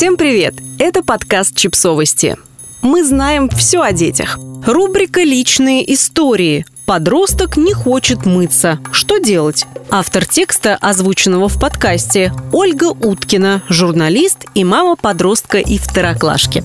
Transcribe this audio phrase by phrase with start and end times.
[0.00, 0.54] Всем привет!
[0.78, 2.38] Это подкаст «Чипсовости».
[2.80, 4.38] Мы знаем все о детях.
[4.64, 6.64] Рубрика «Личные истории».
[6.86, 8.78] Подросток не хочет мыться.
[8.92, 9.66] Что делать?
[9.90, 16.64] Автор текста, озвученного в подкасте, Ольга Уткина, журналист и мама подростка и второклашки.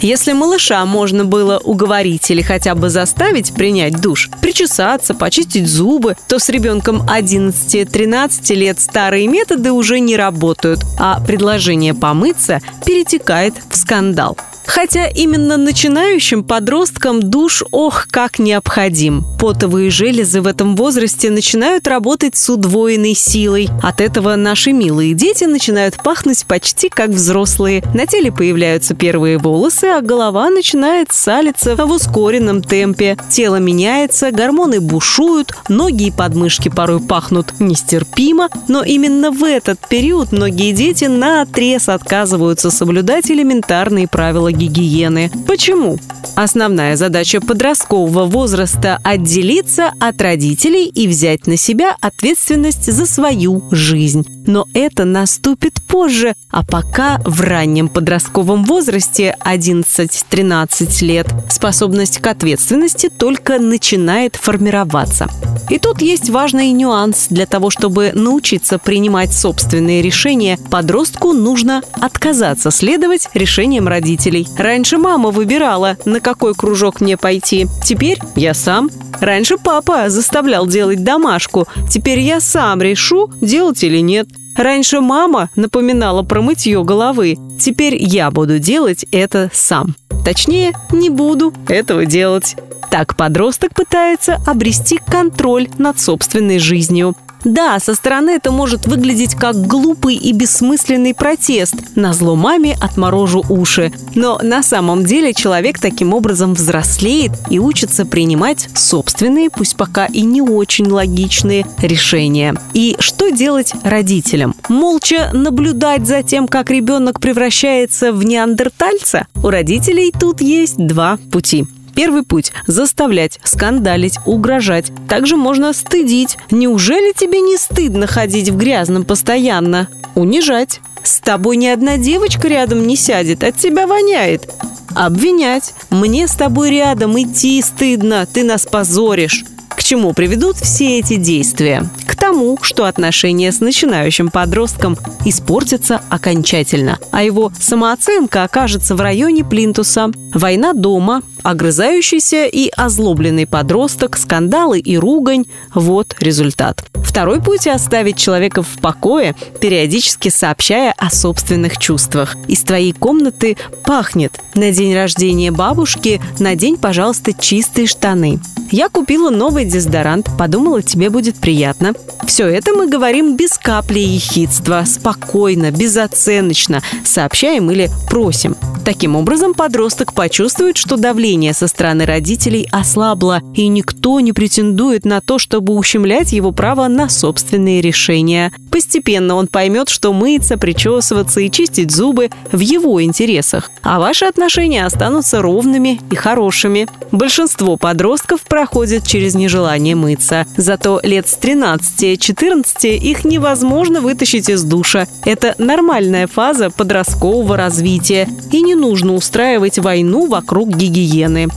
[0.00, 6.38] Если малыша можно было уговорить или хотя бы заставить принять душ, причесаться, почистить зубы, то
[6.38, 14.36] с ребенком 11-13 лет старые методы уже не работают, а предложение помыться перетекает в скандал.
[14.66, 19.24] Хотя именно начинающим подросткам душ ох как необходим.
[19.38, 23.68] Потовые железы в этом возрасте начинают работать с удвоенной силой.
[23.82, 27.82] От этого наши милые дети начинают пахнуть почти как взрослые.
[27.94, 33.16] На теле появляются первые волосы, а голова начинает салиться в ускоренном темпе.
[33.30, 40.32] Тело меняется, гормоны бушуют, ноги и подмышки порой пахнут нестерпимо, но именно в этот период
[40.32, 45.30] многие дети на отрез отказываются соблюдать элементарные правила гигиены.
[45.46, 45.98] Почему?
[46.36, 54.26] Основная задача подросткового возраста– отделиться от родителей и взять на себя ответственность за свою жизнь.
[54.46, 63.08] Но это наступит позже, а пока в раннем подростковом возрасте 11-13 лет способность к ответственности
[63.08, 65.28] только начинает формироваться.
[65.70, 67.26] И тут есть важный нюанс.
[67.30, 74.46] Для того, чтобы научиться принимать собственные решения, подростку нужно отказаться следовать решениям родителей.
[74.56, 77.68] Раньше мама выбирала, на какой кружок мне пойти.
[77.84, 78.90] Теперь я сам.
[79.20, 81.68] Раньше папа заставлял делать домашку.
[81.88, 84.26] Теперь я сам решу, делать или нет.
[84.56, 87.36] Раньше мама напоминала про мытье головы.
[87.60, 89.94] Теперь я буду делать это сам.
[90.24, 92.56] Точнее, не буду этого делать.
[92.90, 97.14] Так подросток пытается обрести контроль над собственной жизнью.
[97.46, 101.76] Да, со стороны это может выглядеть как глупый и бессмысленный протест.
[101.94, 103.92] На зло маме отморожу уши.
[104.16, 110.22] Но на самом деле человек таким образом взрослеет и учится принимать собственные, пусть пока и
[110.22, 112.56] не очень логичные, решения.
[112.74, 114.56] И что делать родителям?
[114.68, 119.28] Молча наблюдать за тем, как ребенок превращается в неандертальца?
[119.36, 121.64] У родителей тут есть два пути.
[121.96, 124.92] Первый путь– заставлять, скандалить, угрожать.
[125.08, 126.36] Также можно стыдить.
[126.50, 129.88] Неужели тебе не стыдно ходить в грязном постоянно?
[130.14, 130.80] Унижать.
[131.02, 134.52] С тобой ни одна девочка рядом не сядет, от тебя воняет.
[134.94, 135.72] Обвинять.
[135.88, 139.44] Мне с тобой рядом идти стыдно, ты нас позоришь.
[139.70, 141.88] К чему приведут все эти действия?
[142.06, 149.44] К тому, что отношения с начинающим подростком испортятся окончательно, а его самооценка окажется в районе
[149.44, 150.10] плинтуса.
[150.32, 156.84] Война дома, огрызающийся и озлобленный подросток, скандалы и ругань– вот результат.
[157.04, 162.34] Второй путь– оставить человека в покое, периодически сообщая о собственных чувствах.
[162.48, 164.32] Из твоей комнаты пахнет.
[164.56, 168.40] На день рождения бабушки надень, пожалуйста, чистые штаны.
[168.72, 171.94] Я купила новый дезодорант, подумала, тебе будет приятно.
[172.26, 178.56] Все это мы говорим без капли ехидства, спокойно, безоценочно, сообщаем или просим.
[178.86, 185.20] Таким образом, подросток почувствует, что давление со стороны родителей ослабло, и никто не претендует на
[185.20, 188.52] то, чтобы ущемлять его право на собственные решения.
[188.70, 194.86] Постепенно он поймет, что мыться, причесываться и чистить зубы в его интересах, а ваши отношения
[194.86, 196.86] останутся ровными и хорошими.
[197.10, 205.08] Большинство подростков проходят через нежелание мыться, зато лет с 13-14 их невозможно вытащить из душа.
[205.24, 211.48] Это нормальная фаза подросткового развития, и не нужно устраивать войну вокруг гигиены.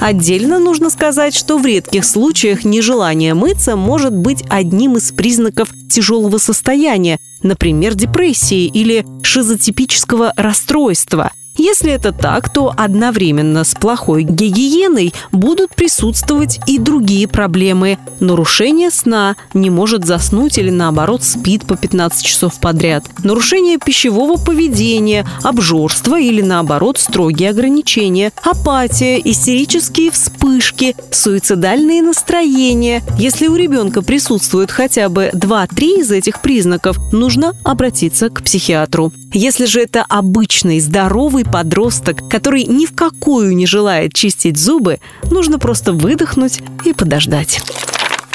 [0.00, 6.38] Отдельно нужно сказать, что в редких случаях нежелание мыться может быть одним из признаков тяжелого
[6.38, 15.74] состояния, например, депрессии или шизотипического расстройства– если это так, то одновременно с плохой гигиеной будут
[15.74, 17.98] присутствовать и другие проблемы.
[18.20, 23.04] Нарушение сна, не может заснуть или наоборот спит по 15 часов подряд.
[23.22, 28.32] Нарушение пищевого поведения, обжорство или наоборот строгие ограничения.
[28.42, 33.02] Апатия, истерические вспышки, суицидальные настроения.
[33.18, 39.12] Если у ребенка присутствует хотя бы 2-3 из этих признаков, нужно обратиться к психиатру.
[39.32, 44.98] Если же это обычный здоровый подросток, который ни в какую не желает чистить зубы,
[45.30, 47.60] нужно просто выдохнуть и подождать.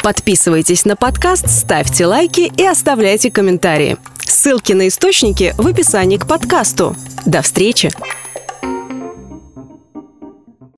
[0.02, 3.98] Подписывайтесь на подкаст, ставьте лайки и оставляйте комментарии.
[4.20, 6.96] Ссылки на источники в описании к подкасту.
[7.26, 7.92] До встречи!